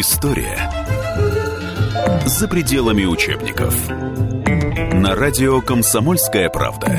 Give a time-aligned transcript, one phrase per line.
[0.00, 0.56] История
[2.24, 3.74] за пределами учебников.
[4.94, 6.98] На радио «Комсомольская правда».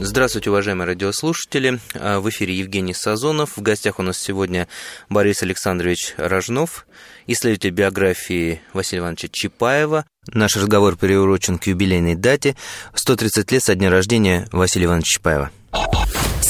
[0.00, 1.78] Здравствуйте, уважаемые радиослушатели.
[1.94, 3.56] А, в эфире Евгений Сазонов.
[3.56, 4.66] В гостях у нас сегодня
[5.08, 6.88] Борис Александрович Рожнов,
[7.28, 10.06] исследователь биографии Василия Ивановича Чапаева.
[10.26, 12.56] Наш разговор приурочен к юбилейной дате
[12.94, 15.52] 130 лет со дня рождения Василия Ивановича Чапаева.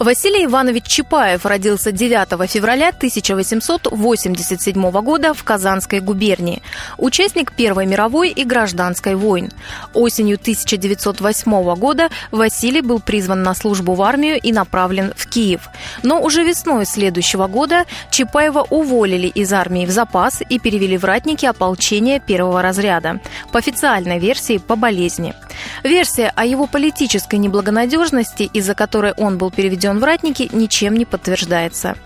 [0.00, 6.62] Василий Иванович Чапаев родился 9 февраля 1887 года в Казанской губернии.
[6.98, 9.50] Участник Первой мировой и гражданской войн.
[9.94, 15.68] Осенью 1908 года Василий был призван на службу в армию и направлен в Киев.
[16.04, 21.44] Но уже весной следующего года Чапаева уволили из армии в запас и перевели в ратники
[21.44, 23.20] ополчения первого разряда.
[23.50, 25.34] По официальной версии по болезни.
[25.82, 31.96] Версия о его политической неблагонадежности, из-за которой он был переведен в ратники, ничем не подтверждается.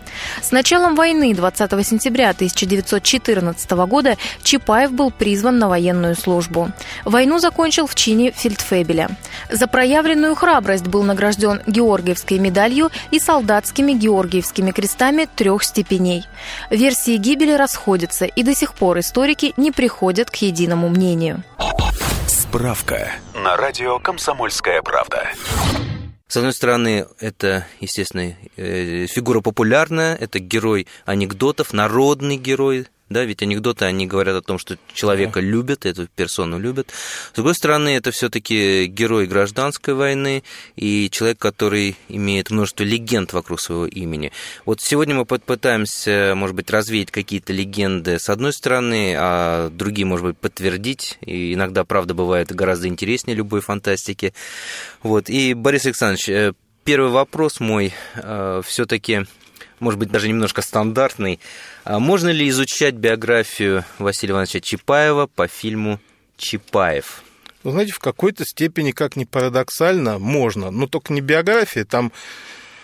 [0.41, 6.71] С началом войны 20 сентября 1914 года Чапаев был призван на военную службу.
[7.05, 9.11] Войну закончил в чине фельдфебеля.
[9.51, 16.25] За проявленную храбрость был награжден Георгиевской медалью и солдатскими Георгиевскими крестами трех степеней.
[16.71, 21.43] Версии гибели расходятся, и до сих пор историки не приходят к единому мнению.
[22.27, 25.27] Справка на радио «Комсомольская правда».
[26.33, 33.43] С одной стороны, это, естественно, э, фигура популярная, это герой анекдотов, народный герой, да, ведь
[33.43, 35.47] анекдоты, они говорят о том, что человека да.
[35.47, 36.89] любят, эту персону любят.
[37.33, 40.43] С другой стороны, это все-таки герой гражданской войны
[40.77, 44.33] и человек, который имеет множество легенд вокруг своего имени.
[44.65, 50.27] Вот сегодня мы попытаемся, может быть, развеять какие-то легенды с одной стороны, а другие, может
[50.27, 51.19] быть, подтвердить.
[51.21, 54.35] И иногда, правда, бывает гораздо интереснее любой фантастики.
[55.03, 55.29] Вот.
[55.29, 56.53] И, Борис Александрович, э,
[56.85, 59.27] первый вопрос мой э, все-таки
[59.83, 61.41] может быть, даже немножко стандартный.
[61.85, 66.01] А можно ли изучать биографию Василия Ивановича Чапаева по фильму
[66.39, 67.23] «Чапаев»?
[67.65, 72.13] Вы знаете, в какой-то степени, как ни парадоксально, можно, но только не биография, там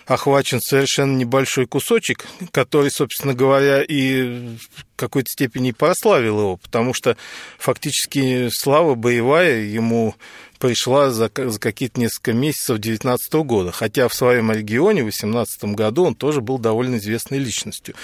[0.08, 7.16] охвачен совершенно небольшой кусочек, который, собственно говоря, и в какой-то степени прославил его, потому что
[7.58, 10.14] фактически слава боевая ему
[10.58, 16.06] пришла за, за какие-то несколько месяцев 2019 года, хотя в своем регионе в 2018 году
[16.06, 17.94] он тоже был довольно известной личностью.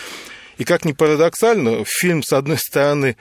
[0.59, 3.17] И как ни парадоксально, фильм, с одной стороны,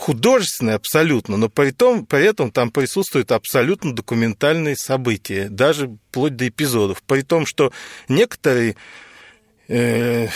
[0.00, 6.48] художественный абсолютно, но при, том, при этом там присутствуют абсолютно документальные события, даже вплоть до
[6.48, 7.02] эпизодов.
[7.02, 7.72] При том, что
[8.08, 8.76] некоторые
[9.68, 10.28] э,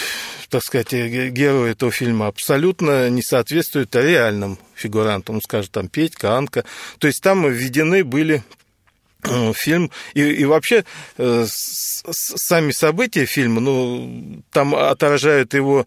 [0.49, 6.65] так сказать, герои этого фильма абсолютно не соответствуют реальным фигурантам, ну, скажем, там Петька, Анка.
[6.99, 8.43] То есть там введены были
[9.25, 10.85] э, фильм и, и вообще
[11.17, 15.87] э, с, сами события фильма, ну, там отражают его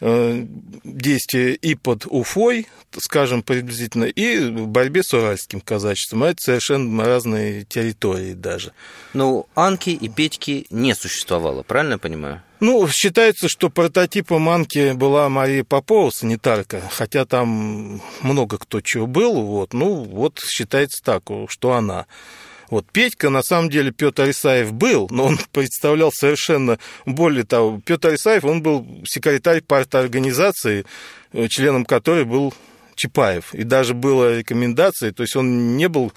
[0.00, 2.66] действия и под Уфой,
[2.98, 6.24] скажем, приблизительно, и в борьбе с уральским казачеством.
[6.24, 8.72] Это совершенно разные территории даже.
[9.12, 12.42] Ну, Анки и Петьки не существовало, правильно я понимаю?
[12.60, 19.42] Ну, считается, что прототипом Анки была Мария Попова, санитарка, хотя там много кто чего был,
[19.42, 22.06] вот, ну, вот считается так, что она.
[22.70, 28.14] Вот Петька, на самом деле, Петр Исаев был, но он представлял совершенно, более того, Петр
[28.14, 30.86] Исаев, он был секретарь парторганизации,
[31.32, 32.54] э, членом которой был
[32.94, 33.54] Чапаев.
[33.54, 36.12] И даже была рекомендация, то есть он не был,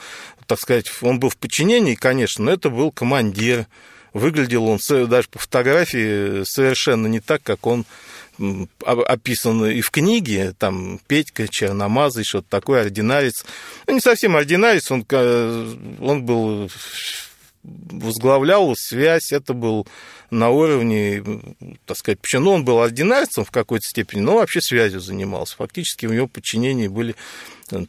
[0.46, 3.66] так сказать, он был в подчинении, конечно, но это был командир.
[4.14, 7.84] Выглядел он даже по фотографии совершенно не так, как он
[8.86, 13.46] описан и в книге, там Петька, Черномазый, что-то такое, ординарец.
[13.88, 15.06] Ну, не совсем ординарец, он,
[16.00, 16.70] он был
[17.64, 19.88] возглавлял связь, это был
[20.30, 21.24] на уровне,
[21.86, 25.56] так сказать, почему ну, он был ординарцем в какой-то степени, но вообще связью занимался.
[25.58, 27.16] Фактически в его подчинении были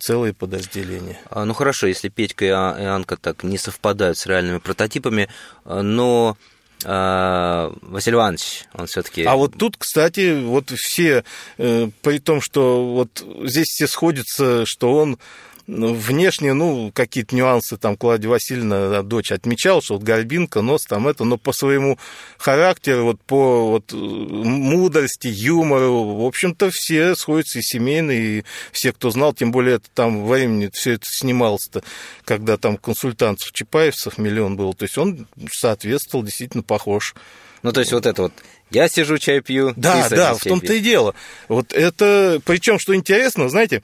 [0.00, 1.18] целые подразделения.
[1.30, 5.28] А, ну хорошо, если Петька и Анка так не совпадают с реальными прототипами,
[5.64, 6.53] но а,
[6.84, 9.24] Василий Иванович, он все-таки.
[9.24, 11.24] А вот тут, кстати, вот все,
[11.58, 15.18] э, при том, что вот здесь все сходятся, что он
[15.66, 21.24] внешне, ну, какие-то нюансы там Клавдия Васильевна, дочь, отмечала, что вот горбинка, нос там это,
[21.24, 21.98] но по своему
[22.38, 29.10] характеру, вот по вот, мудрости, юмору, в общем-то, все сходятся и семейные, и все, кто
[29.10, 31.82] знал, тем более это там во времени все это снималось-то,
[32.24, 37.14] когда там консультантов Чапаевцев миллион был, то есть он соответствовал, действительно похож.
[37.62, 38.32] Ну, то есть вот это вот
[38.70, 39.72] я сижу, чай пью.
[39.76, 41.14] Да, да, в том-то и дело.
[41.48, 43.82] Вот это, причем, что интересно, знаете,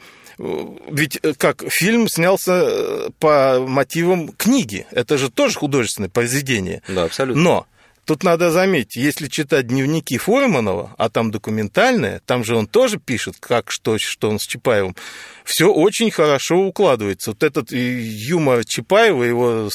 [0.90, 4.86] ведь э, как фильм снялся э, по мотивам книги.
[4.90, 6.82] Это же тоже художественное произведение.
[6.88, 7.42] Да, абсолютно.
[7.42, 7.66] Но
[8.04, 13.36] Тут надо заметить, если читать дневники Фурманова, а там документальные, там же он тоже пишет,
[13.38, 14.96] как, что, что он с Чапаевым,
[15.44, 17.30] все очень хорошо укладывается.
[17.30, 19.68] Вот этот юмор Чапаева, его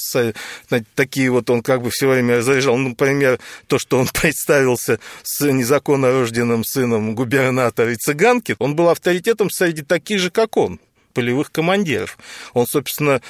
[0.96, 5.46] такие вот он как бы все время заряжал, ну, например, то, что он представился с
[5.46, 10.80] незаконно рожденным сыном губернатора и цыганки, он был авторитетом среди таких же, как он
[11.16, 12.18] полевых командиров.
[12.54, 13.22] Он, собственно,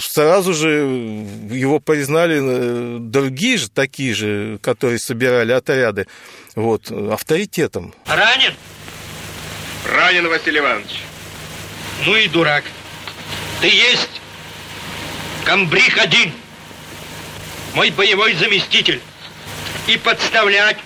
[0.00, 0.68] сразу же
[1.50, 6.06] его признали э, другие же, такие же, которые собирали отряды,
[6.56, 7.94] вот, авторитетом.
[8.06, 8.52] Ранен?
[9.86, 11.02] Ранен, Василий Иванович.
[12.04, 12.64] Ну и дурак.
[13.60, 14.20] Ты есть
[15.44, 16.32] комбриг один,
[17.74, 19.00] мой боевой заместитель.
[19.86, 20.78] И подставлять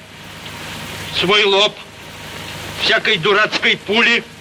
[1.19, 1.75] свой лоб
[2.83, 4.23] всякой дурацкой пули–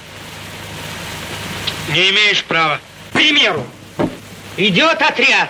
[1.90, 2.80] не имеешь права.
[3.10, 3.66] К примеру,
[4.58, 5.50] идет отряд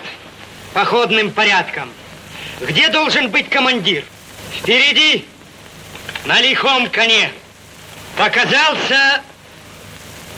[0.73, 1.91] походным порядком.
[2.61, 4.03] Где должен быть командир?
[4.51, 5.25] Впереди,
[6.25, 7.31] на лихом коне,
[8.17, 9.21] показался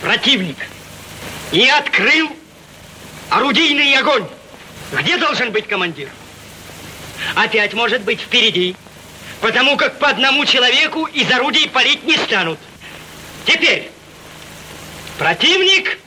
[0.01, 0.57] противник
[1.51, 2.35] и открыл
[3.29, 4.27] орудийный огонь.
[4.91, 6.09] Где должен быть командир?
[7.35, 8.75] Опять может быть впереди,
[9.41, 12.59] потому как по одному человеку из орудий палить не станут.
[13.45, 13.91] Теперь
[15.17, 15.97] Противник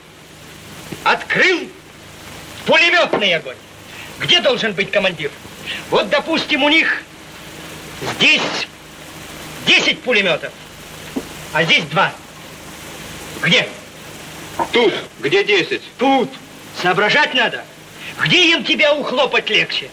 [1.05, 1.69] открыл
[2.67, 3.57] пулеметный огонь.
[4.21, 5.31] Где должен быть командир?
[5.91, 7.03] Вот, допустим, у них
[8.15, 8.43] здесь
[9.67, 10.53] 10 пулеметов,
[11.53, 12.13] а здесь два.
[13.43, 13.69] Где?
[14.73, 14.93] Тут.
[15.21, 15.81] Где 10?
[15.99, 16.31] Тут.
[16.83, 17.65] Соображать надо.
[18.21, 19.89] Где им тебя ухлопать легче?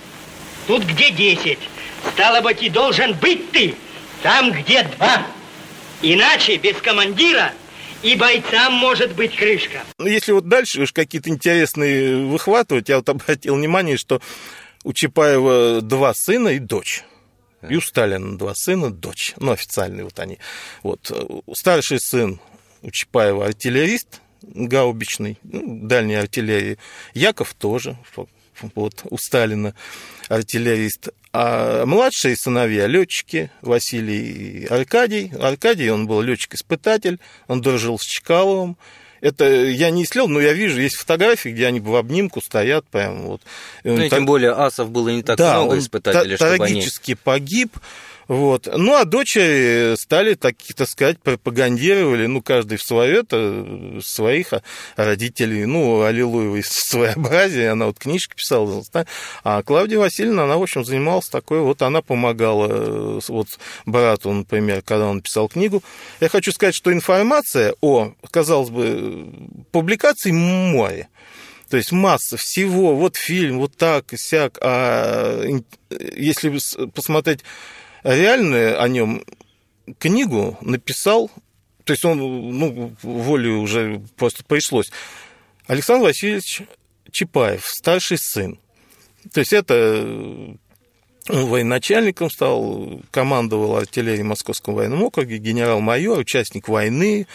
[0.68, 1.60] Тут где 10.
[2.14, 3.76] Стало быть, и должен быть ты
[4.24, 5.26] там, где два.
[6.02, 7.54] Иначе без командира
[8.06, 9.84] и бойцам может быть крышка.
[9.98, 14.22] Ну, если вот дальше уж какие-то интересные выхватывать, я вот обратил внимание, что
[14.84, 17.04] у Чапаева два сына и дочь.
[17.68, 19.34] И у Сталина два сына, дочь.
[19.38, 20.38] Ну, официальные вот они.
[20.84, 21.12] Вот.
[21.54, 22.40] Старший сын
[22.84, 26.78] у Чапаева артиллерист, гаубичный, ну, дальней артиллерии.
[27.16, 27.98] Яков тоже,
[28.76, 29.74] вот, у Сталина
[30.30, 31.10] артиллерист.
[31.34, 35.32] А младшие сыновья летчики Василий и Аркадий.
[35.40, 38.78] Аркадий, он был летчик-испытатель, он дружил с Чкаловым.
[39.22, 43.24] Это я не исследовал, но я вижу, есть фотографии, где они в обнимку стоят прям
[43.24, 43.42] вот.
[43.84, 47.20] Ну, и тем более асов было не так да, много испытателей, чтобы трагически они...
[47.24, 47.78] погиб.
[48.28, 48.68] Вот.
[48.72, 54.54] Ну, а дочери стали, так, так сказать, пропагандировали, ну, каждый в свое, это своих
[54.96, 58.84] родителей, ну, Аллилуева из своеобразия, она вот книжки писала,
[59.44, 63.48] а Клавдия Васильевна, она, в общем, занималась такой, вот она помогала вот
[63.86, 65.84] брату, например, когда он писал книгу.
[66.20, 69.30] Я хочу сказать, что информация о, казалось бы,
[69.72, 71.10] публикации море,
[71.70, 75.44] то есть масса всего, вот фильм, вот так, сяк, а
[76.16, 76.58] если
[76.88, 77.42] посмотреть
[78.06, 79.24] реально о нем
[80.00, 81.30] книгу написал,
[81.84, 84.92] то есть он, ну, волю уже просто пришлось,
[85.68, 86.62] Александр Васильевич
[87.12, 88.60] Чапаев, старший сын.
[89.34, 90.56] То есть это
[91.28, 97.26] он военачальником стал, командовал артиллерией Московского военного округа, генерал-майор, участник войны,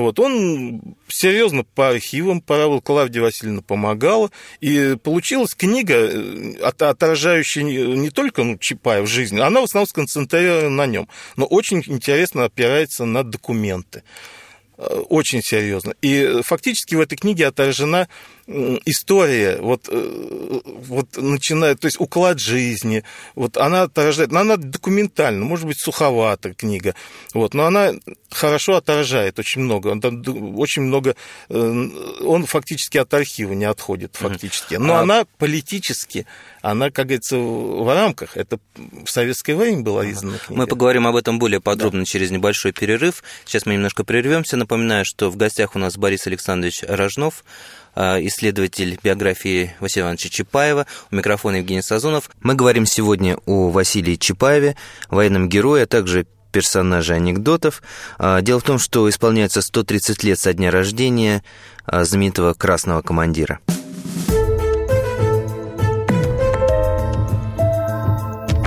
[0.00, 4.30] вот, он серьезно по архивам порабыл, Клавдия Васильевна помогала,
[4.60, 10.86] и получилась книга, э, отражающая не только ну, Чапаев жизнь, она в основном сконцентрирована на
[10.86, 14.02] нем, но очень интересно опирается на документы
[14.76, 15.94] э, очень серьезно.
[16.02, 18.08] И фактически в этой книге отражена
[18.46, 23.02] история, вот, э, вот начинает, то есть уклад жизни,
[23.34, 26.94] вот она отражает, но она документальна, может быть, суховата книга,
[27.32, 27.92] вот, но она
[28.30, 29.88] хорошо отражает очень много,
[30.56, 31.16] очень много,
[31.48, 31.88] э,
[32.20, 35.00] он фактически от архива не отходит фактически, но а...
[35.00, 36.26] она политически,
[36.60, 40.60] она, как говорится, в рамках, это в советское время была издана книга.
[40.60, 42.04] Мы поговорим об этом более подробно да.
[42.04, 46.82] через небольшой перерыв, сейчас мы немножко прервемся, напоминаю, что в гостях у нас Борис Александрович
[46.86, 50.86] Рожнов, Э, исследователь биографии Василия Ивановича Чапаева.
[51.10, 52.30] У микрофона Евгений Сазонов.
[52.40, 54.76] Мы говорим сегодня о Василии Чапаеве,
[55.10, 57.82] военном герое, а также персонаже анекдотов.
[58.18, 61.42] Э, дело в том, что исполняется 130 лет со дня рождения
[61.86, 63.58] э, знаменитого красного командира.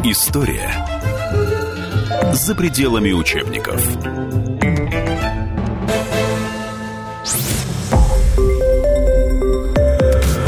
[0.04, 0.72] История
[2.34, 3.82] за пределами учебников.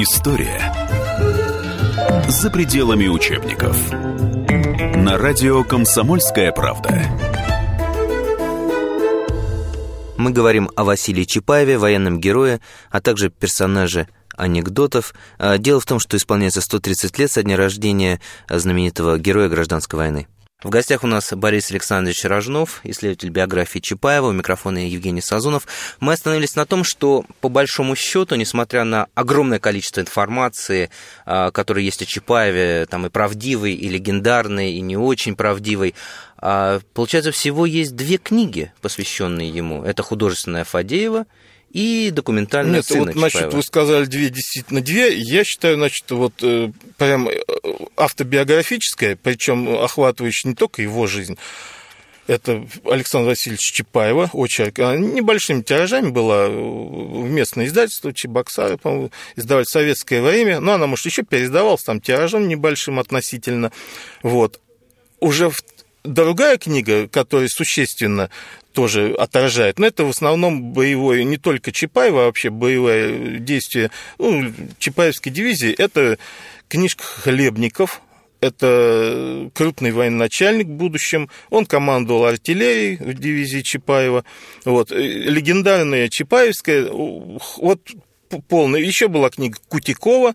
[0.00, 0.72] История
[2.28, 3.90] за пределами учебников.
[4.94, 7.02] На радио «Комсомольская правда».
[10.16, 12.60] Мы говорим о Василии Чапаеве, военном герое,
[12.92, 15.14] а также персонаже анекдотов.
[15.36, 20.28] А, дело в том, что исполняется 130 лет со дня рождения знаменитого героя гражданской войны.
[20.60, 25.68] В гостях у нас Борис Александрович Рожнов, исследователь биографии Чапаева, у микрофона Евгений Сазонов.
[26.00, 30.90] Мы остановились на том, что по большому счету, несмотря на огромное количество информации,
[31.24, 35.94] а, которая есть о Чапаеве, там и правдивой, и легендарной, и не очень правдивой,
[36.38, 39.84] а, получается, всего есть две книги, посвященные ему.
[39.84, 41.26] Это художественная Фадеева
[41.70, 43.56] и документальная Нет, сцена вот, значит, Чапаева.
[43.56, 45.16] вы сказали две, действительно две.
[45.16, 47.34] Я считаю, значит, вот э, прям э,
[47.96, 51.36] автобиографическая, причем охватывающая не только его жизнь,
[52.28, 54.78] это Александр Васильевич Чапаева, очерк.
[54.80, 60.60] Она небольшими тиражами была в местное издательство, Чебоксары, по-моему, издавали в советское время.
[60.60, 63.72] Но она, может, еще переиздавалась там тиражом небольшим относительно.
[64.22, 64.60] Вот.
[65.20, 65.58] Уже в
[66.04, 68.30] другая книга, которая существенно
[68.72, 69.78] тоже отражает.
[69.78, 75.72] Но это в основном боевое, не только Чапаева, а вообще боевое действие ну, Чапаевской дивизии.
[75.72, 76.18] Это
[76.68, 78.02] книжка Хлебников,
[78.40, 81.28] это крупный военачальник в будущем.
[81.50, 84.24] Он командовал артиллерией в дивизии Чапаева.
[84.64, 84.90] Вот.
[84.90, 87.80] Легендарная Чапаевская, вот
[88.48, 88.80] полная.
[88.80, 90.34] Еще была книга Кутикова,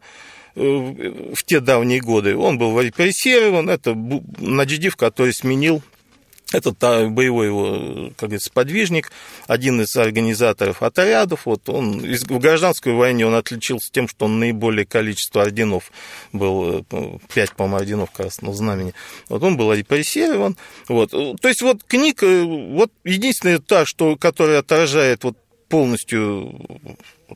[0.55, 2.36] в те давние годы.
[2.36, 5.81] Он был репрессирован, это Надждив, который сменил
[6.53, 6.77] этот
[7.12, 9.12] боевой его, как говорится, подвижник,
[9.48, 11.45] один из организаторов отрядов.
[11.45, 15.91] Вот он в гражданской войне он отличился тем, что он наиболее количество орденов
[16.31, 18.93] был, э, пять, по-моему, орденов Красного Знамени.
[19.29, 20.55] Вот он был репрессирован.
[20.88, 21.10] Вот.
[21.12, 25.38] То есть вот книга, вот единственная та, что, которая отражает вот
[25.69, 26.53] полностью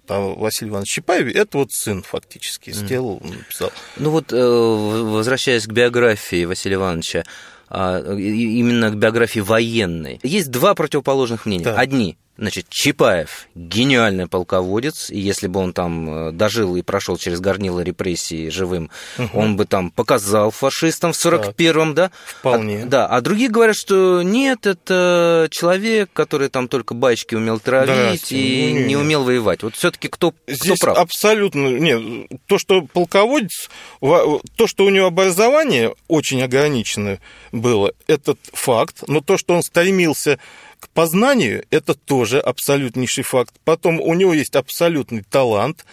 [0.07, 3.71] Василий Иванович Чапаев, это вот сын фактически сделал, написал.
[3.97, 7.23] Ну вот, э, возвращаясь к биографии Василия Ивановича,
[7.69, 11.65] а, именно к биографии военной, есть два противоположных мнения.
[11.65, 11.75] Да.
[11.77, 17.39] Одни Значит, Чапаев гениальный полководец, и если бы он там э, дожил и прошел через
[17.39, 19.29] горнило репрессии живым, угу.
[19.33, 22.11] он бы там показал фашистам в 41-м, да?
[22.25, 22.83] Вполне.
[22.83, 28.31] А, да, а другие говорят, что нет, это человек, который там только бачки умел травить
[28.31, 29.63] и ну, не, не умел воевать.
[29.63, 30.97] Вот все-таки кто, Здесь кто прав?
[30.99, 37.19] абсолютно, нет, то, что полководец, то, что у него образование очень ограниченное
[37.51, 40.37] было, этот факт, но то, что он стремился
[40.79, 43.53] к познанию это тоже абсолютнейший факт.
[43.63, 45.85] Потом у него есть абсолютный талант.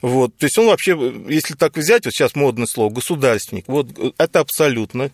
[0.00, 0.96] Вот, то есть он вообще,
[1.28, 5.10] если так взять, вот сейчас модное слово, государственник, вот это абсолютно.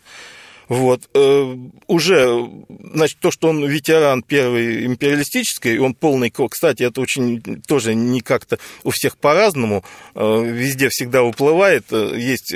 [0.69, 1.09] Вот.
[1.15, 1.57] Э,
[1.87, 6.33] уже, значит, то, что он ветеран первой империалистической, он полный...
[6.51, 9.85] Кстати, это очень тоже не как-то у всех по-разному.
[10.15, 11.85] Э, везде всегда уплывает.
[11.91, 12.55] Э, есть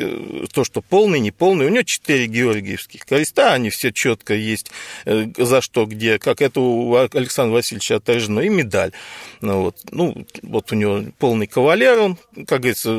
[0.52, 1.66] то, что полный, не полный.
[1.66, 4.70] У него четыре георгиевских креста, они все четко есть,
[5.04, 8.92] за что, где, как это у Александра Васильевича отражено, и медаль.
[9.40, 9.76] Ну, вот.
[9.90, 12.90] ну, вот у него полный кавалер, он, как говорится,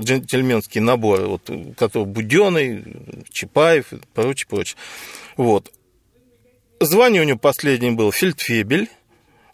[0.00, 2.84] джентльменский набор, вот, который Буденный,
[3.30, 4.76] Чапаев и прочее, прочее.
[5.36, 5.72] Вот.
[6.80, 8.88] Звание у него последнее было фельдфебель.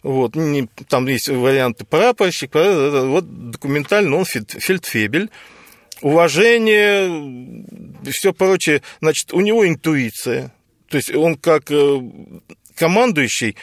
[0.03, 5.31] Вот, не, там есть варианты прапорщик, вот документально он фельдфебель.
[6.01, 7.65] Уважение,
[8.11, 8.83] все прочее.
[9.01, 10.53] Значит, у него интуиция.
[10.89, 12.01] То есть он как э,
[12.75, 13.55] командующий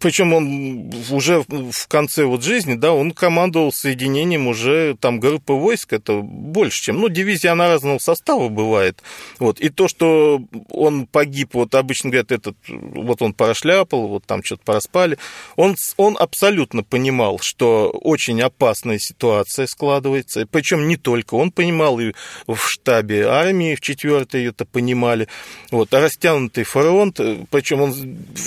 [0.00, 5.92] причем он уже в конце вот жизни, да, он командовал соединением уже там группы войск,
[5.92, 9.02] это больше, чем, ну, дивизия, она разного состава бывает,
[9.38, 14.42] вот, и то, что он погиб, вот обычно говорят, этот, вот он прошляпал, вот там
[14.42, 15.18] что-то пораспали,
[15.56, 22.12] он, он абсолютно понимал, что очень опасная ситуация складывается, причем не только он понимал, и
[22.46, 25.28] в штабе армии в четвертой это понимали,
[25.70, 27.94] вот, а растянутый фронт, причем он,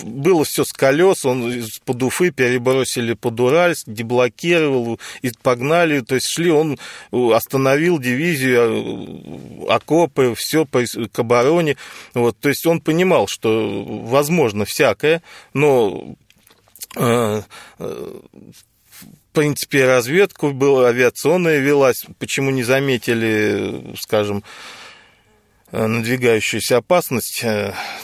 [0.03, 6.27] было все с колес, он из-под Уфы перебросили под Уральск, деблокировал, и погнали, то есть
[6.27, 6.77] шли, он
[7.11, 11.77] остановил дивизию, окопы, все к обороне,
[12.13, 15.21] вот, то есть он понимал, что возможно всякое,
[15.53, 16.15] но
[16.95, 17.41] э,
[17.77, 24.43] в принципе, разведку была, авиационная велась, почему не заметили, скажем,
[25.71, 27.43] надвигающуюся опасность.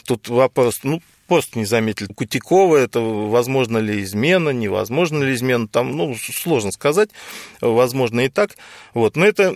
[0.06, 2.08] Тут вопрос, ну, просто не заметили.
[2.14, 7.10] Кутикова, это возможно ли измена, невозможно ли измена, там, ну, сложно сказать,
[7.62, 8.58] возможно и так.
[8.94, 9.56] Вот, но это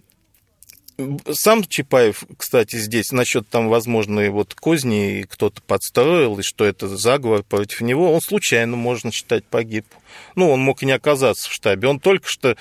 [1.31, 7.43] сам Чапаев, кстати, здесь насчет там возможной вот козни, кто-то подстроил, и что это заговор
[7.43, 9.85] против него, он случайно, можно считать, погиб.
[10.35, 11.87] Ну, он мог и не оказаться в штабе.
[11.87, 12.57] Он только что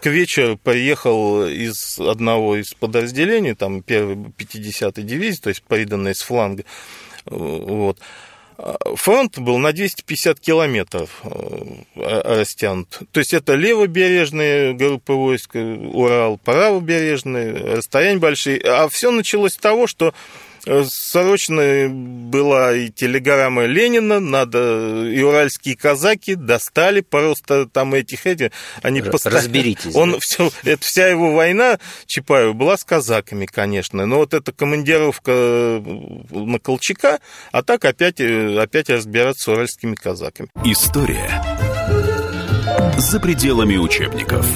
[0.00, 6.22] к вечеру приехал из одного из подразделений, там, первой 50-й дивизии, то есть приданной с
[6.22, 6.64] фланга.
[7.24, 7.98] Вот.
[8.94, 13.00] Фронт был на 250 километров э, растянут.
[13.12, 18.58] То есть это левобережные группы войск, Урал, правобережные, расстояния большие.
[18.60, 20.14] А все началось с того, что
[20.66, 28.50] Срочно была и телеграмма Ленина, надо и уральские казаки достали просто там этих эти,
[28.82, 29.40] они постоянно...
[29.40, 29.94] Разберитесь.
[29.94, 30.18] Он да?
[30.20, 35.82] все, это вся его война Чапаева была с казаками, конечно, но вот эта командировка
[36.30, 37.20] на Колчака,
[37.52, 40.48] а так опять опять разбираться с уральскими казаками.
[40.64, 41.42] История
[42.98, 44.46] за пределами учебников.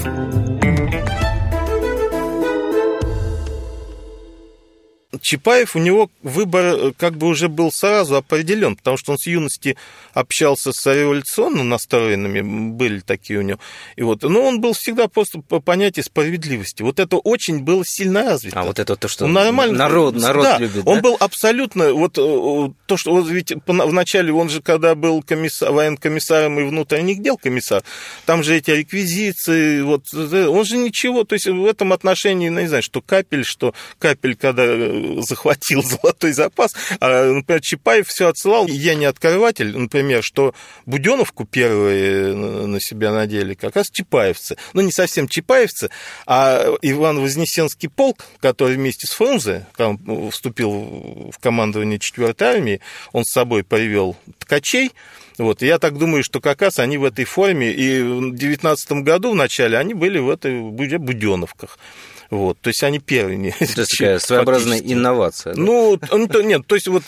[5.20, 9.26] Чапаев, у него выбор э, как бы уже был сразу определен, потому что он с
[9.26, 9.76] юности
[10.14, 12.40] общался с революционно настроенными,
[12.70, 13.58] были такие у него.
[13.96, 16.82] И вот, но он был всегда просто по понятию справедливости.
[16.82, 18.60] Вот это очень было сильно развито.
[18.60, 22.16] А вот это то, что он нормально, народ, народ да, любит, Он был абсолютно, вот
[22.16, 27.36] э, то, что вот ведь вначале он же, когда был комиссар, военкомиссаром и внутренних дел
[27.36, 27.82] комиссар,
[28.26, 32.60] там же эти реквизиции, вот, э, он же ничего, то есть в этом отношении, ну,
[32.60, 36.74] не знаю, что капель, что капель, когда захватил золотой запас.
[37.00, 38.66] А, например, Чапаев все отсылал.
[38.66, 40.54] Я не открыватель, например, что
[40.86, 44.56] Буденовку первые на себя надели как раз чапаевцы.
[44.72, 45.90] Ну, не совсем чапаевцы,
[46.26, 49.66] а Иван Вознесенский полк, который вместе с Фрунзе
[50.30, 52.80] вступил в командование 4-й армии,
[53.12, 54.92] он с собой привел ткачей,
[55.40, 59.32] вот, я так думаю, что как раз они в этой форме, и в 19 году
[59.32, 61.78] в начале они были в этой Буденовках.
[62.30, 63.52] Вот, то есть они первыми.
[63.58, 65.54] Это такая своеобразная инновация.
[65.54, 65.60] Да?
[65.60, 65.98] Ну,
[66.42, 67.04] нет, то есть вот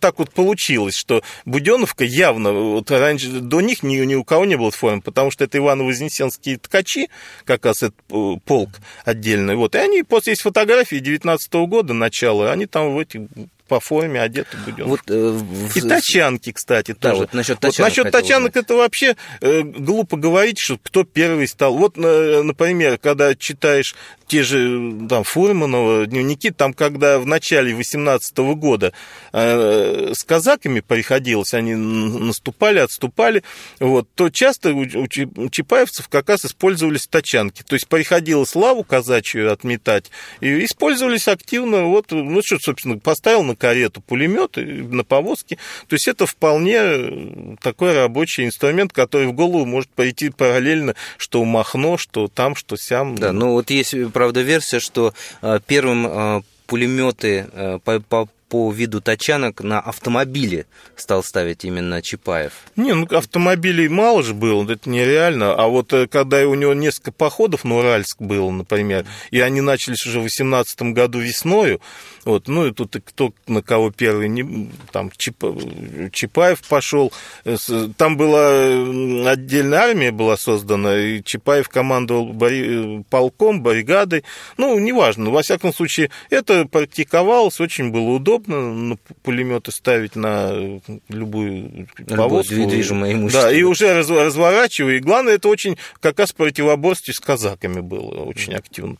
[0.00, 4.56] так вот получилось, что Буденовка явно, вот раньше до них ни, ни у кого не
[4.56, 7.10] было формы, потому что это Ивано-Вознесенские ткачи,
[7.44, 8.70] как раз этот э, полк
[9.04, 13.20] отдельный, вот, и они, после есть фотографии 19 -го года, начала, они там в этих
[13.68, 14.86] по форме одеты будем.
[14.86, 15.40] Вот, э,
[15.74, 17.20] и тачанки, кстати, да, тоже.
[17.22, 18.64] Вот насчет тачанок, вот насчет тачанок узнать.
[18.64, 21.76] это вообще э, глупо говорить, что кто первый стал.
[21.76, 23.94] Вот, например, когда читаешь
[24.26, 28.92] те же там, Фурманова дневники, там, когда в начале 18 -го года
[29.32, 33.42] э, с казаками приходилось, они наступали, отступали,
[33.80, 37.62] вот, то часто у, у чапаевцев как раз использовались тачанки.
[37.62, 44.00] То есть приходилось лаву казачью отметать, и использовались активно, вот, ну что, собственно, поставил карету
[44.00, 45.58] пулемет на повозке.
[45.88, 51.44] То есть это вполне такой рабочий инструмент, который в голову может пойти параллельно, что у
[51.44, 53.16] Махно, что там, что сям.
[53.16, 57.46] Да, ну вот есть, правда, версия, что а, первым а, пулеметы
[57.84, 62.52] по по виду тачанок на автомобиле стал ставить именно Чапаев?
[62.76, 65.54] Не, ну автомобилей мало же было, это нереально.
[65.54, 70.06] А вот э, когда у него несколько походов на Уральск было, например, и они начались
[70.06, 71.80] уже в 18 году весною,
[72.24, 77.12] вот, ну и тут кто на кого первый, не, там Чапаев пошел,
[77.44, 77.56] э,
[77.96, 84.24] там была отдельная армия была создана, и Чапаев командовал бори, полком, бригадой,
[84.56, 90.80] ну, неважно, во всяком случае, это практиковалось, очень было удобно, удобно на пулеметы ставить на
[91.08, 92.54] любую повозку.
[92.54, 93.48] Движимое имущество.
[93.48, 94.96] Да, и уже раз, разворачиваю.
[94.96, 98.96] И главное, это очень как раз противоборстве с казаками было очень активно.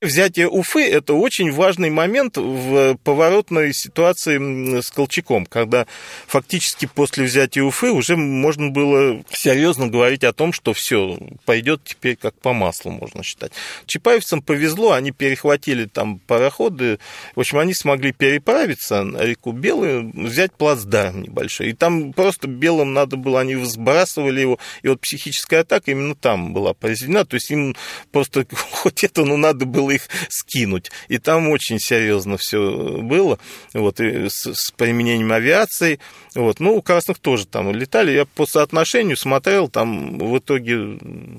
[0.00, 5.86] Взятие Уфы– это очень важный момент в поворотной ситуации с Колчаком, когда
[6.26, 12.16] фактически после взятия Уфы уже можно было серьезно говорить о том, что все пойдет теперь
[12.16, 13.52] как по маслу, можно считать.
[13.86, 16.98] Чапаевцам повезло, они перехватили там пароходы,
[17.34, 21.70] в общем, они смогли переправиться на реку Белую, взять плацдарм небольшой.
[21.70, 26.52] И там просто белым надо было, они сбрасывали его, и вот психическая атака именно там
[26.52, 27.76] была произведена, то есть им
[28.12, 30.90] просто хоть это, ну, надо было их скинуть.
[31.08, 33.38] И там очень серьезно все было,
[33.74, 36.00] вот, и с, с применением авиации.
[36.34, 36.60] Вот.
[36.60, 38.12] Ну, у красных тоже там летали.
[38.12, 40.98] Я по соотношению смотрел, там в итоге,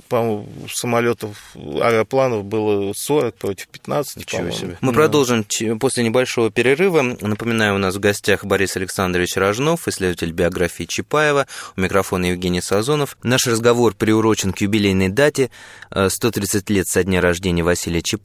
[0.10, 4.18] по самолетов, аэропланов было 40 против 15.
[4.18, 4.78] Ничего себе.
[4.82, 4.94] Мы ну.
[4.94, 5.46] продолжим
[5.80, 7.02] после небольшого перерыва.
[7.02, 11.48] Напоминаю, у нас в гостях Борис Александрович Рожнов, исследователь биографии Чапаева.
[11.76, 13.18] У микрофона Евгений Сазонов.
[13.24, 15.52] Наш разговор приурочен к юбилейной дате
[15.92, 18.17] 130 лет со дня рождения Василия Чапаева.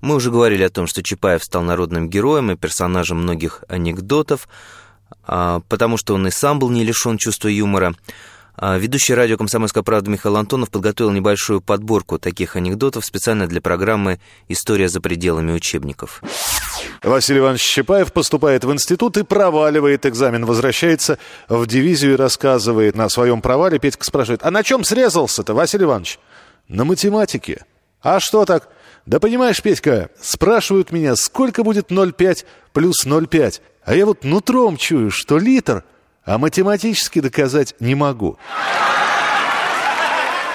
[0.00, 4.48] Мы уже говорили о том, что Чапаев стал народным героем и персонажем многих анекдотов.
[5.24, 7.94] а, потому что он и сам был не лишен чувства юмора.
[8.56, 14.20] А, ведущий радио «Комсомольская правда» Михаил Антонов подготовил небольшую подборку таких анекдотов специально для программы
[14.48, 16.22] «История за пределами учебников».
[17.02, 20.44] Василий Иванович Чапаев поступает в институт и проваливает экзамен.
[20.44, 21.18] Возвращается
[21.48, 23.78] в дивизию и рассказывает на своем провале.
[23.78, 26.18] Петька спрашивает, а на чем срезался-то, Василий Иванович?
[26.68, 27.64] На математике.
[28.02, 28.68] А что так?
[29.10, 33.60] Да понимаешь, Петька, спрашивают меня, сколько будет 0,5 плюс 0,5.
[33.84, 35.82] А я вот нутром чую, что литр,
[36.24, 38.38] а математически доказать не могу.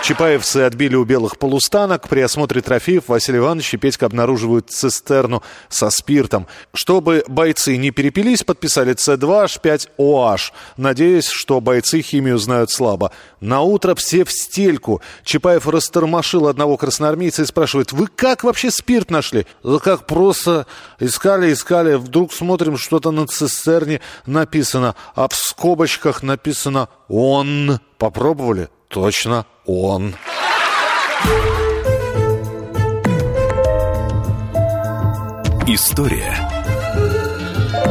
[0.05, 2.07] Чапаевцы отбили у белых полустанок.
[2.07, 6.45] При осмотре трофеев Василий Иванович и Петька обнаруживают цистерну со спиртом.
[6.75, 13.13] Чтобы бойцы не перепились, подписали С2H5OH, надеясь, что бойцы химию знают слабо.
[13.39, 15.01] На утро все в стельку.
[15.23, 19.47] Чапаев растормошил одного красноармейца и спрашивает, вы как вообще спирт нашли?
[19.63, 20.67] Да как просто
[20.99, 27.79] искали, искали, вдруг смотрим, что-то на цистерне написано, а в скобочках написано «он».
[27.97, 28.69] Попробовали?
[28.89, 30.15] Точно он.
[35.67, 36.37] История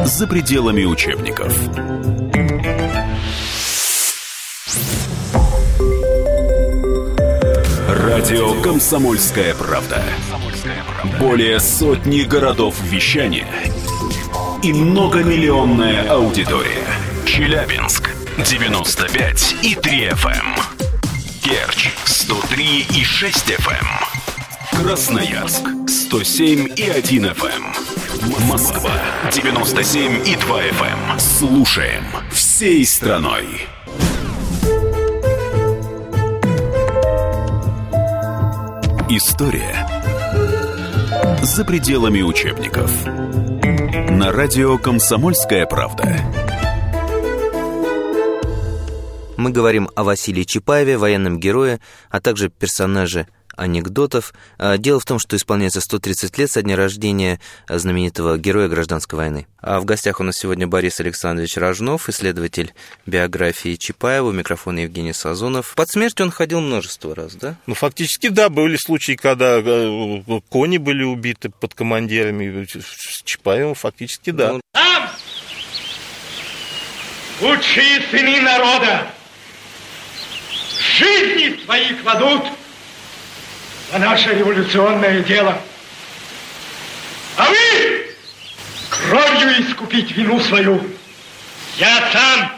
[0.04, 1.52] за пределами учебников.
[7.88, 10.02] Радио «Комсомольская правда».
[11.18, 13.48] Более сотни городов вещания
[14.62, 16.86] и многомиллионная аудитория.
[17.26, 20.73] Челябинск 95 и 3 FM.
[21.44, 23.86] Керчь 103 и 6 FM.
[24.72, 24.82] Эм.
[24.82, 27.62] Красноярск 107 и 1 FM.
[27.62, 28.46] Эм.
[28.48, 28.90] Москва
[29.30, 31.10] 97 и 2 FM.
[31.10, 31.18] Эм.
[31.20, 33.44] Слушаем всей страной.
[39.10, 39.86] История
[41.42, 42.90] за пределами учебников.
[43.04, 46.43] На радио «Комсомольская правда».
[49.44, 51.78] Мы говорим о Василии Чапаеве, военном герое,
[52.08, 54.32] а также персонаже анекдотов.
[54.56, 59.46] А, дело в том, что исполняется 130 лет со дня рождения знаменитого героя гражданской войны.
[59.60, 62.72] А в гостях у нас сегодня Борис Александрович Рожнов, исследователь
[63.04, 65.74] биографии Чапаева, микрофон Евгений Сазонов.
[65.76, 67.56] Под смерть он ходил множество раз, да?
[67.66, 72.64] Ну, фактически, да, были случаи, когда э, кони были убиты под командирами.
[72.64, 74.58] С Чапаевым фактически, да.
[74.72, 75.10] Там!
[77.42, 79.06] Лучшие сыны народа!
[80.94, 82.44] Жизни свои кладут
[83.92, 85.58] на наше революционное дело.
[87.36, 88.06] А вы
[88.90, 90.80] кровью искупить вину свою.
[91.78, 92.52] Я сам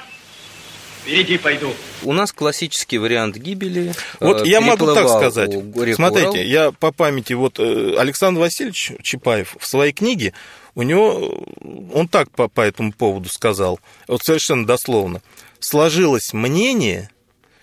[1.03, 1.73] впереди пойду.
[2.03, 3.95] У нас классический вариант гибели.
[4.21, 5.53] Вот э, я могу так сказать.
[5.95, 6.35] Смотрите, Урал.
[6.35, 10.35] я по памяти, вот э, Александр Васильевич Чапаев в своей книге,
[10.75, 11.47] у него,
[11.95, 15.23] он так по, по этому поводу сказал, вот совершенно дословно,
[15.59, 17.09] сложилось мнение,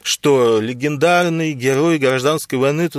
[0.04, 2.89] что легендарный герой гражданской войны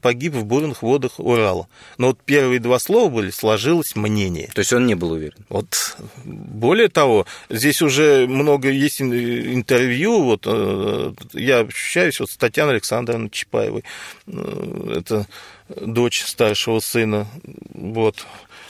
[0.00, 1.68] погиб в бурных водах Урала.
[1.98, 4.50] Но вот первые два слова были, сложилось мнение.
[4.54, 5.44] То есть он не был уверен?
[5.48, 12.74] Вот, более того, здесь уже много есть интервью, вот э, я общаюсь вот с Татьяной
[12.74, 13.84] Александровной Чапаевой,
[14.26, 15.26] э, это
[15.68, 17.26] дочь старшего сына,
[17.72, 18.24] вот,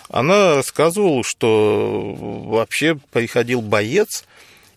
[0.09, 4.25] она рассказывала, что вообще приходил боец,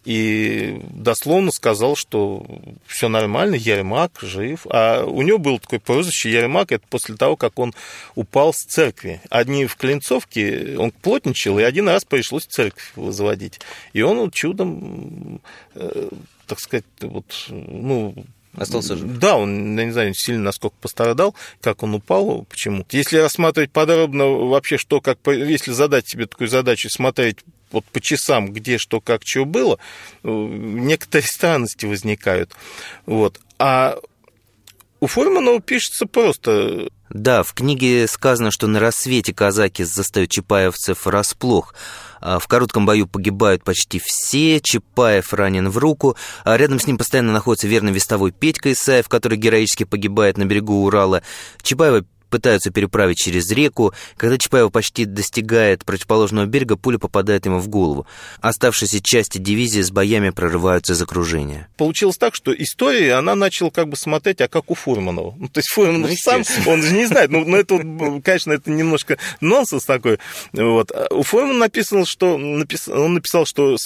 [0.08, 2.46] и дословно сказал, что
[2.86, 4.66] все нормально, Ермак жив.
[4.70, 7.74] А у него было такое прозвище Ермак, это после того, как он
[8.16, 9.20] упал с церкви.
[9.30, 13.60] Одни в Клинцовке, он плотничал, и один раз пришлось церковь возводить.
[13.92, 15.42] И он чудом,
[15.76, 16.08] э,
[16.46, 18.16] так сказать, вот, ну,
[18.56, 19.20] Остался жив?
[19.20, 22.86] Да, он, я не знаю, сильно насколько пострадал, как он упал, почему.
[22.92, 27.40] Если рассматривать подробно вообще, что, как, если задать себе такую задачу, смотреть
[27.72, 29.80] вот по часам, где что, как, чего было,
[30.24, 32.54] э, некоторые странности возникают.
[33.06, 33.40] Вот.
[33.60, 33.98] А
[35.00, 36.90] у Форманова пишется просто...
[37.10, 41.74] Да, в книге сказано, что на рассвете казаки застают чапаевцев врасплох.
[42.20, 46.98] А в коротком бою погибают почти все, Чапаев ранен в руку, а рядом с ним
[46.98, 51.22] постоянно находится верный вестовой Петька Исаев, который героически погибает на берегу Урала.
[51.62, 53.94] Чапаева пытаются переправить через реку.
[54.18, 58.08] Когда Чапаева почти достигает противоположного берега, пуля попадает ему в голову.
[58.42, 61.68] Оставшиеся части дивизии с боями прорываются из окружения.
[61.78, 65.36] Получилось так, что история, она начала как бы смотреть, а как у Фурманова.
[65.38, 67.32] Ну, то есть Фурманов ну, сам, он же не знает.
[67.32, 67.78] Ну, ну, это,
[68.24, 70.20] конечно, это немножко нонсенс такой.
[70.54, 70.92] Вот.
[70.92, 72.88] А у Фурмана написано, что напис...
[72.88, 73.78] он написал, что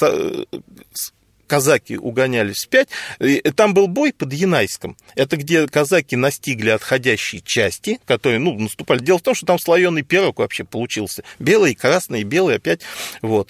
[1.51, 2.87] казаки угонялись вспять.
[3.19, 4.95] И там был бой под Янайском.
[5.15, 8.99] Это где казаки настигли отходящие части, которые, ну, наступали.
[8.99, 11.25] Дело в том, что там слоеный пирог вообще получился.
[11.39, 12.79] Белый, красный, белый опять.
[13.21, 13.49] Вот.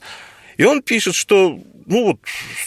[0.58, 2.22] И он пишет, что ну вот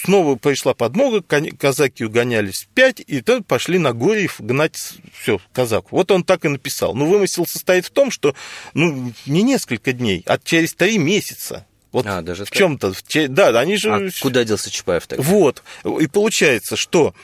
[0.05, 4.77] снова пришла подмога, казаки угонялись пять, и то пошли на Гурьев гнать
[5.19, 5.91] все, казак.
[5.91, 6.95] Вот он так и написал.
[6.95, 8.37] Но вымысел состоит в том, что
[8.73, 11.67] ну, не несколько дней, а через три месяца.
[11.95, 12.93] Вот а, даже в чем-то.
[13.29, 13.95] Да, они же...
[13.95, 15.23] А куда делся Чапаев тогда?
[15.23, 15.63] Вот.
[16.01, 17.15] И получается, что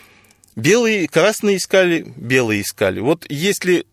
[0.55, 3.01] белые, красные искали, белые искали.
[3.01, 3.85] Вот если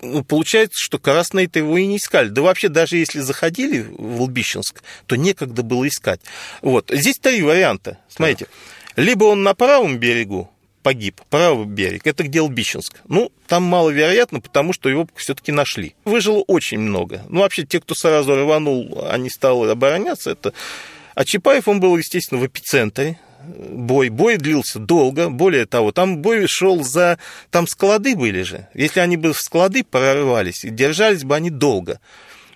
[0.00, 2.28] ну, получается, что красные-то его и не искали.
[2.28, 6.20] Да вообще, даже если заходили в Лбищенск, то некогда было искать.
[6.60, 6.88] Вот.
[6.92, 7.98] Здесь три варианта.
[8.08, 8.46] Смотрите.
[8.94, 10.48] Либо он на правом берегу
[10.82, 13.00] погиб, правый берег, это где Лбищенск.
[13.08, 15.94] Ну, там маловероятно, потому что его все-таки нашли.
[16.04, 17.22] Выжило очень много.
[17.28, 20.52] Ну, вообще, те, кто сразу рванул, они стали обороняться, это...
[21.14, 24.08] А Чапаев, он был, естественно, в эпицентре, бой.
[24.08, 25.28] Бой длился долго.
[25.28, 27.18] Более того, там бой шел за...
[27.50, 28.68] Там склады были же.
[28.74, 32.00] Если они бы в склады прорывались, держались бы они долго.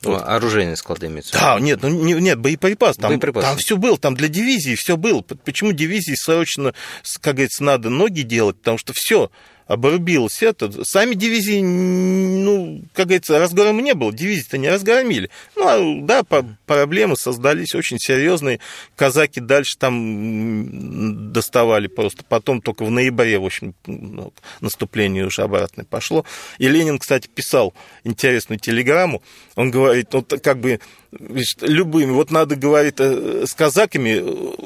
[0.06, 0.22] Вот.
[0.26, 1.32] Оружейные склады имеются.
[1.32, 2.96] Да, нет, ну, не, нет, боеприпас.
[2.96, 3.44] Там, боеприпас.
[3.44, 5.22] там все было, там для дивизии все было.
[5.22, 6.74] Почему дивизии срочно,
[7.20, 8.56] как говорится, надо ноги делать?
[8.56, 9.30] Потому что все,
[9.66, 10.84] обрубилось это.
[10.84, 15.30] Сами дивизии, ну, как говорится, разгрома не было, дивизии-то не разгромили.
[15.56, 16.22] Ну, а, да,
[16.66, 18.60] проблемы создались очень серьезные.
[18.94, 22.24] Казаки дальше там доставали просто.
[22.24, 26.24] Потом только в ноябре, в общем, ну, наступление уже обратное пошло.
[26.58, 27.74] И Ленин, кстати, писал
[28.04, 29.22] интересную телеграмму.
[29.56, 30.80] Он говорит, вот как бы
[31.60, 34.22] любыми, вот надо, говорить э, с казаками,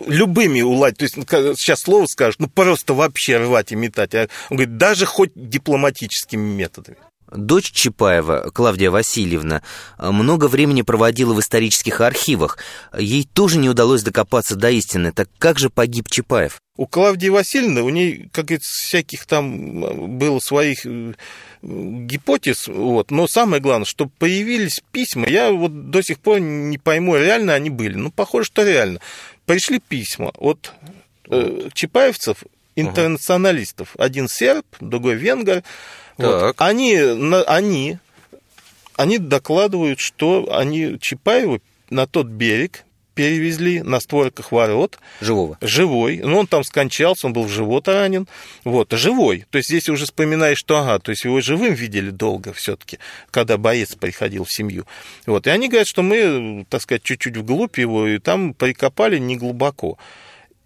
[0.07, 4.15] любыми уладить, то есть ну, сейчас слово скажешь, ну просто вообще рвать и метать.
[4.15, 6.99] А он говорит, даже хоть дипломатическими методами.
[7.33, 9.63] Дочь Чапаева, Клавдия Васильевна,
[9.99, 12.59] много времени проводила в исторических архивах.
[12.97, 15.13] Ей тоже не удалось докопаться до истины.
[15.13, 16.61] Так как же погиб Чапаев?
[16.77, 21.13] У Клавдии Васильевны, у ней, как говорится, всяких там было своих э,
[21.61, 27.17] гипотез, вот, но самое главное, что появились письма, я вот до сих пор не пойму,
[27.17, 27.97] реально они были.
[27.97, 29.01] Ну, похоже, что реально.
[29.45, 30.73] Пришли письма от
[31.29, 32.45] э, чапаевцев,
[32.77, 33.95] интернационалистов.
[33.99, 35.63] Один серб, другой венгер,
[36.21, 36.55] вот.
[36.59, 36.97] Они,
[37.47, 37.99] они,
[38.97, 44.99] они докладывают, что они Чапаева на тот берег перевезли на створках ворот.
[45.21, 45.59] Живого.
[45.61, 46.21] Живой.
[46.25, 48.27] Ну, он там скончался, он был в живот ранен.
[48.65, 49.45] Вот, живой.
[49.51, 52.99] То есть здесь уже вспоминаешь, что, ага, то есть его живым видели долго все таки
[53.31, 54.87] когда боец приходил в семью.
[55.27, 59.37] Вот, и они говорят, что мы, так сказать, чуть-чуть вглубь его, и там прикопали не
[59.37, 59.99] глубоко.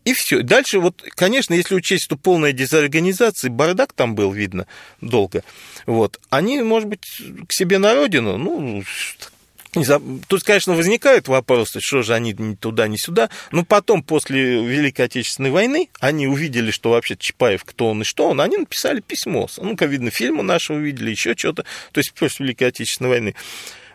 [0.04, 0.42] И все.
[0.42, 4.66] Дальше, вот, конечно, если учесть, что полная дезорганизация, бардак там был видно
[5.00, 5.42] долго,
[5.86, 7.06] вот, они, может быть,
[7.48, 8.84] к себе на родину, ну,
[10.28, 13.28] Тут, конечно, возникают вопросы, что же они ни туда, ни сюда.
[13.50, 18.28] Но потом, после Великой Отечественной войны, они увидели, что вообще Чапаев, кто он и что
[18.28, 19.48] он, они написали письмо.
[19.56, 21.64] Ну, как видно, фильмы наши увидели, еще что-то.
[21.90, 23.34] То есть после Великой Отечественной войны.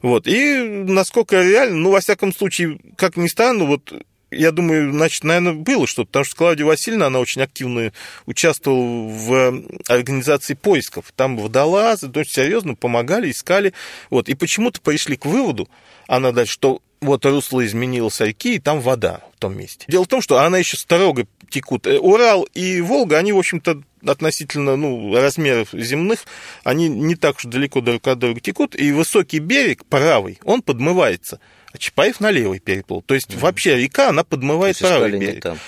[0.01, 0.27] Вот.
[0.27, 3.93] И насколько реально, ну, во всяком случае, как ни странно, вот
[4.31, 7.91] я думаю, значит, наверное, было что-то, потому что Клавдия Васильевна, она очень активно
[8.25, 11.11] участвовала в э, организации поисков.
[11.15, 13.73] Там водолазы очень серьезно помогали, искали.
[14.09, 14.29] Вот.
[14.29, 15.69] И почему-то пришли к выводу,
[16.07, 19.85] она дальше, что вот русло изменилось реки, и там вода в том месте.
[19.87, 21.87] Дело в том, что она еще строго текут.
[21.87, 26.25] Э, Урал и Волга, они, в общем-то, относительно ну, размеров земных,
[26.63, 31.39] они не так уж далеко друг от друга текут, и высокий берег, правый, он подмывается
[31.71, 33.01] а Чапаев на левый переплыл.
[33.01, 33.39] То есть mm-hmm.
[33.39, 35.43] вообще река, она подмывает правый берег.
[35.43, 35.59] там.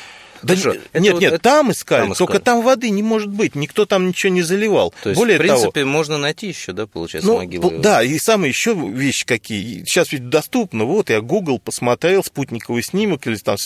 [0.44, 0.80] Да Хорошо.
[0.96, 1.44] нет, вот нет, это...
[1.44, 4.92] там искали, там только там воды не может быть, никто там ничего не заливал.
[5.04, 7.78] То есть, Более в принципе, того, можно найти еще, да, получается, ну, могилы?
[7.78, 9.84] Да, и самые еще вещи какие.
[9.84, 13.58] Сейчас ведь доступно, вот я Google посмотрел, спутниковый снимок, или там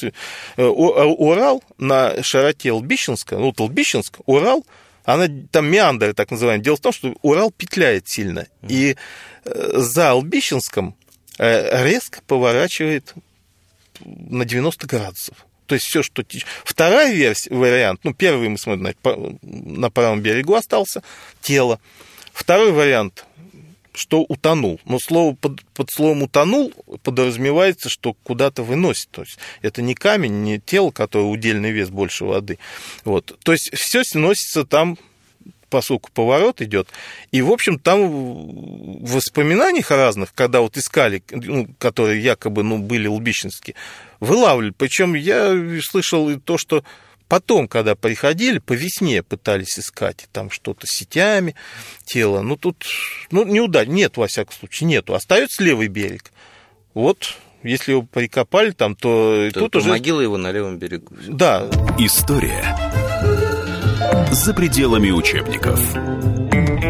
[0.57, 4.65] э, Урал на широте Лбищенска, ну, Лбищенск, Урал,
[5.05, 6.63] она там меандр, так называемый.
[6.63, 8.47] Дело в том, что Урал петляет сильно.
[8.67, 8.97] И
[9.45, 11.04] э, за Лбищенском Э,
[11.37, 13.13] резко поворачивает
[14.03, 15.45] на 90 градусов.
[15.67, 16.23] То есть все, что...
[16.63, 18.95] Вторая версия, вариант, ну, первый мы смотрим,
[19.41, 21.01] на правом берегу остался,
[21.41, 21.79] тело.
[22.33, 23.25] Второй вариант,
[23.93, 24.79] что утонул.
[24.85, 26.71] Но слово под, под словом утонул
[27.03, 29.09] подразумевается, что куда-то выносит.
[29.09, 32.59] То есть это не камень, не тело, которое удельный вес больше воды.
[33.03, 33.37] Вот.
[33.43, 34.97] То есть все сносится там
[35.69, 36.89] поскольку поворот идет.
[37.31, 43.07] И, в общем, там в воспоминаниях разных, когда вот искали, ну, которые якобы ну, были
[43.07, 43.75] лбищенские,
[44.19, 44.73] вылавливали.
[44.77, 46.83] Причем я слышал и то, что
[47.27, 51.55] потом, когда приходили, по весне пытались искать там что-то сетями,
[52.05, 52.41] тело.
[52.41, 52.85] Ну, тут,
[53.31, 53.91] ну, неудачно.
[53.91, 55.13] Нет, во всяком случае, нету.
[55.13, 56.31] Остается левый берег.
[56.93, 59.89] Вот если его прикопали там, то, то тут то уже...
[59.89, 61.15] Могила его на левом берегу.
[61.27, 61.67] Да.
[61.97, 62.63] История
[64.31, 65.79] за пределами учебников.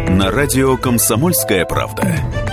[0.10, 2.45] На радио «Комсомольская правда».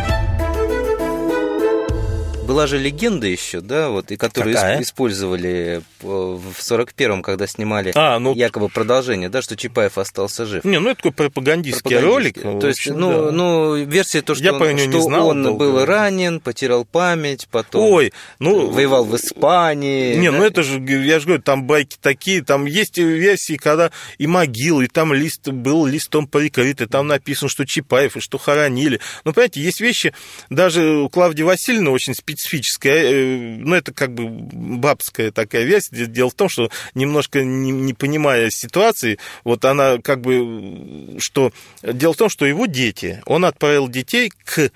[2.52, 4.78] Была же легенда еще, да, вот, и которую Какая?
[4.78, 10.44] исп- использовали э, в 41-м, когда снимали А, ну- якобы продолжение, да, что Чапаев остался
[10.44, 10.64] жив.
[10.64, 12.34] Не, ну это такой пропагандистский ролик.
[12.34, 12.58] Пропагандистский.
[12.58, 13.30] в То есть, общем, ну, да.
[13.32, 15.58] ну, версия то, что, Я он, неё не что знал он долго.
[15.58, 18.70] был ранен, потерял память, потом Ой, ну...
[18.70, 20.14] воевал в Испании.
[20.16, 20.36] Не, да.
[20.38, 24.84] ну это же, я же говорю, там байки такие, там есть версии, когда и могилы,
[24.84, 29.00] и там лист был листом прикрыт, и там написано, что Чапаев, и что хоронили.
[29.24, 30.12] Ну, понимаете, есть вещи,
[30.50, 36.06] даже у Клавдии Васильевны очень специфическая, э, ну, это как бы бабская такая версия.
[36.06, 41.52] Дело в том, что немножко не, не понимая ситуации, вот она как бы, что...
[41.82, 44.70] Дело в том, что его дети, он отправил детей к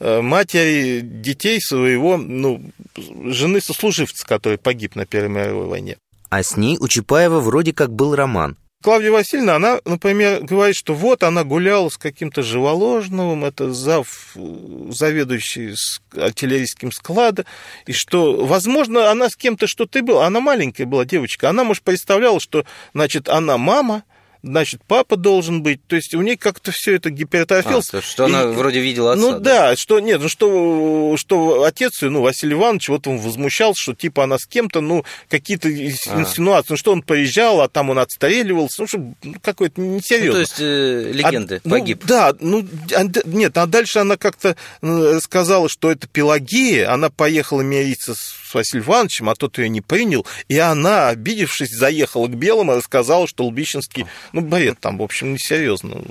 [0.00, 2.62] э, матери детей своего, ну,
[2.96, 5.96] жены сослуживца, который погиб на Первой мировой войне.
[6.30, 8.56] А с ней у Чапаева вроде как был роман.
[8.80, 15.74] Клавдия Васильевна, она, например, говорит, что вот она гуляла с каким-то Живоложновым, это зав, заведующий
[16.16, 17.44] артиллерийским складом,
[17.86, 20.26] и что, возможно, она с кем-то что-то и была.
[20.26, 22.64] Она маленькая была девочка, она, может, представляла, что,
[22.94, 24.04] значит, она мама,
[24.42, 25.84] значит, папа должен быть.
[25.86, 27.86] То есть у нее как-то все это А, гипертрофилось.
[27.88, 29.20] то, что она И- вроде видела отца.
[29.22, 33.94] ну да, что нет, ну что, что отец, ну, Василий Иванович, вот он возмущался, что
[33.94, 35.70] типа она с кем-то, ну, какие-то А.
[35.72, 40.32] инсинуации, ну, что он поезжал, а там он отстреливался, ну, что, ну, какое-то Ну, несерьезно.
[40.34, 42.04] то есть э, легенды, А, ну, погиб.
[42.04, 47.60] да, ну, а, нет, а дальше она как-то э, сказала, что это Пелагея, она поехала
[47.62, 52.72] мириться с Василием Ивановичем, а тот ее не принял, и она, обидевшись, заехала к Белому
[52.72, 56.02] и рассказала, что Лбищенский, ну, бред там, в общем, несерьезно.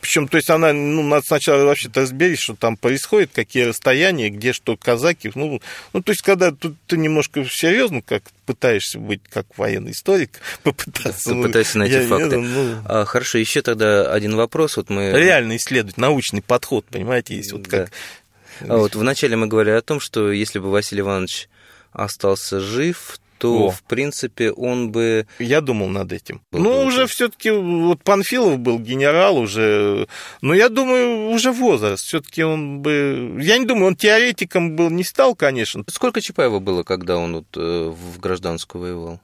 [0.00, 4.52] Причем, то есть она, ну, надо сначала вообще-то разберись, что там происходит, какие расстояния, где
[4.52, 5.60] что казаки, ну,
[5.92, 11.34] ну то есть, когда тут ты немножко серьезно как пытаешься быть как военный историк, попытаться...
[11.34, 12.38] ну, Пытайся найти я- я- факты.
[12.38, 14.76] ну, А, хорошо, еще тогда один вопрос.
[14.76, 15.10] Вот мы...
[15.12, 17.68] реально исследовать, научный подход, понимаете, есть вот Да.
[17.84, 17.92] как...
[18.68, 21.48] А вот вначале мы говорили о том, что если бы Василий Иванович
[21.92, 23.70] остался жив, то, О.
[23.70, 25.26] в принципе, он бы...
[25.38, 26.42] Я думал над этим.
[26.52, 30.06] Был ну, бы уже все-таки вот Панфилов был генерал уже,
[30.42, 32.04] но я думаю, уже возраст.
[32.04, 33.38] Все-таки он бы...
[33.40, 35.84] Я не думаю, он теоретиком был, не стал, конечно.
[35.88, 39.20] Сколько Чапаева было, когда он вот, э, в гражданскую воевал?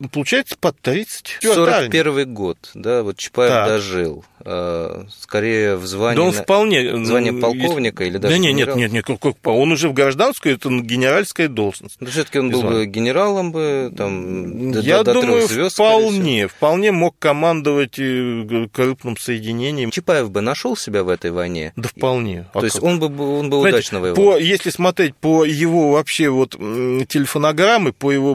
[0.00, 1.40] Ну, Получается, под 30.
[1.42, 3.68] 41 год, да, вот Чапаев Так.
[3.68, 4.24] дожил.
[4.42, 6.16] А, скорее в звании...
[6.16, 6.92] Да он вполне...
[6.92, 9.06] ну, звание полковника или даже Да нет, нет, нет, нет,
[9.44, 11.96] он уже в гражданскую, это генеральская должность.
[12.00, 15.74] Ну, все-таки он был бы генералом бы, там, до, Я до- до думаю, трех звезд,
[15.74, 19.90] вполне, вполне мог командовать э, крупным соединением.
[19.90, 21.74] Чапаев бы нашел себя в этой войне?
[21.76, 22.46] Да вполне.
[22.54, 22.84] А То есть как?
[22.84, 23.06] он бы,
[23.38, 24.16] он бы Знаете, удачно воевал?
[24.16, 28.34] По, если смотреть по его вообще вот телефонограммы, по его,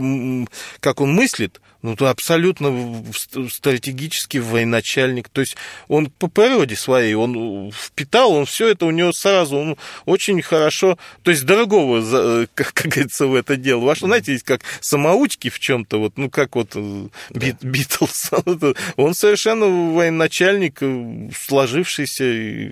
[0.80, 1.55] как он мыслит,
[1.86, 3.04] ну, то абсолютно
[3.50, 5.30] стратегический военачальник.
[5.30, 5.56] То есть
[5.88, 10.98] он по природе своей, он впитал, он все это у него сразу, он очень хорошо,
[11.22, 13.82] то есть дорогого, за- как, как говорится, в это дело.
[13.82, 18.32] Ваше, знаете, есть как самоучки в чем-то, вот, ну, как вот э, Бит- Битлз.
[18.96, 22.72] Он совершенно военачальник, э, сложившийся,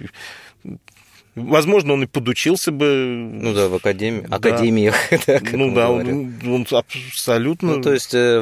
[1.35, 2.85] Возможно, он и подучился бы.
[2.85, 4.35] Ну да, в академии, Да.
[4.37, 4.95] академиях.
[5.27, 7.77] да, как ну да, он, он абсолютно...
[7.77, 8.41] Ну, то есть, э,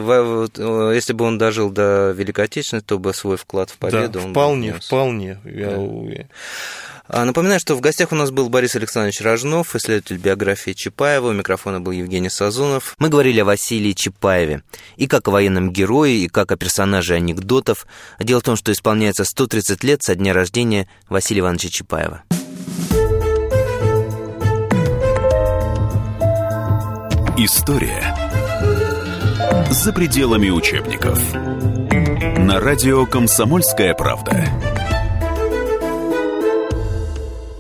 [0.58, 4.20] э, если бы он дожил до Великой Отечественной, то бы свой вклад в да, победу
[4.20, 5.38] бы вполне, вполне.
[5.46, 5.78] Я Да.
[5.78, 6.28] уверен.
[7.14, 11.28] А, Напоминаю, что в гостях у нас был Борис Александрович Рожнов, исследователь биографии Чапаева.
[11.30, 12.96] У микрофона был Евгений Сазунов.
[13.00, 14.64] Мы говорили о Василии Чапаеве.
[14.96, 17.86] И как о военном герое, и как о персонаже анекдотов.
[18.20, 22.24] Дело в том, что исполняется 130 лет со дня рождения Василия Ивановича Чапаева.
[27.44, 28.16] История
[29.72, 31.34] за пределами учебников.
[32.38, 34.46] На радио «Комсомольская правда».